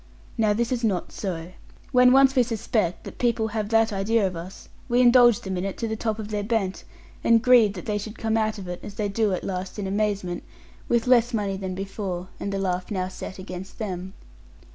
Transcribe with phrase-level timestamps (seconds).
[0.35, 1.51] Now this is not so:
[1.91, 5.63] when once we suspect that people have that idea of us, we indulge them in
[5.63, 6.83] it to the top of their bent,
[7.23, 9.85] and grieve that they should come out of it, as they do at last in
[9.85, 10.41] amazement,
[10.89, 14.13] with less money than before, and the laugh now set against them.